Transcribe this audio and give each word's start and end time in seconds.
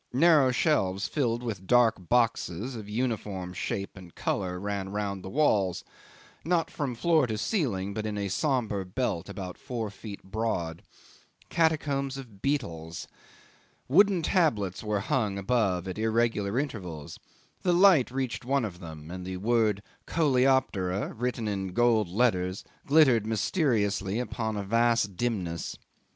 Narrow 0.13 0.49
shelves 0.49 1.07
filled 1.07 1.43
with 1.43 1.67
dark 1.67 2.09
boxes 2.09 2.75
of 2.75 2.89
uniform 2.89 3.53
shape 3.53 3.95
and 3.95 4.15
colour 4.15 4.59
ran 4.59 4.89
round 4.89 5.21
the 5.23 5.29
walls, 5.29 5.83
not 6.43 6.71
from 6.71 6.95
floor 6.95 7.27
to 7.27 7.37
ceiling, 7.37 7.93
but 7.93 8.03
in 8.07 8.17
a 8.17 8.27
sombre 8.27 8.83
belt 8.83 9.29
about 9.29 9.59
four 9.59 9.91
feet 9.91 10.23
broad. 10.23 10.81
Catacombs 11.49 12.17
of 12.17 12.41
beetles. 12.41 13.07
Wooden 13.87 14.23
tablets 14.23 14.83
were 14.83 15.01
hung 15.01 15.37
above 15.37 15.87
at 15.87 15.99
irregular 15.99 16.57
intervals. 16.57 17.19
The 17.61 17.71
light 17.71 18.09
reached 18.09 18.43
one 18.43 18.65
of 18.65 18.79
them, 18.79 19.11
and 19.11 19.23
the 19.23 19.37
word 19.37 19.83
Coleoptera 20.07 21.13
written 21.13 21.47
in 21.47 21.73
gold 21.73 22.09
letters 22.09 22.63
glittered 22.87 23.27
mysteriously 23.27 24.17
upon 24.19 24.57
a 24.57 24.63
vast 24.63 25.15
dimness. 25.15 25.77